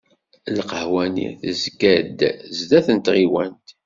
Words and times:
Lqahwa-nni 0.57 1.27
tezga-d 1.41 2.19
sdat 2.57 2.87
n 2.95 2.97
tɣiwant. 2.99 3.67